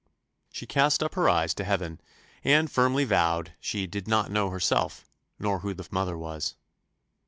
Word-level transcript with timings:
She 0.51 0.65
cast 0.65 1.03
up 1.03 1.13
her 1.13 1.29
eyes 1.29 1.53
to 1.53 1.63
Heaven, 1.63 2.01
and 2.43 2.71
firmly 2.71 3.03
vowed 3.05 3.53
she 3.59 3.85
"did 3.85 4.07
not 4.07 4.31
know 4.31 4.49
herself 4.49 5.05
nor 5.37 5.59
who 5.59 5.75
the 5.75 5.87
mother 5.91 6.17
was." 6.17 6.55